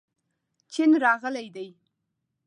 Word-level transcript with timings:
چین 0.73 0.91
راغلی 1.03 1.47
دی. 1.55 1.69